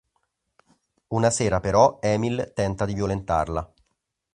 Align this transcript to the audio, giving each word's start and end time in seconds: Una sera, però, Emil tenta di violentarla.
Una 1.19 1.29
sera, 1.29 1.59
però, 1.59 1.99
Emil 2.01 2.53
tenta 2.55 2.85
di 2.85 2.95
violentarla. 2.95 3.71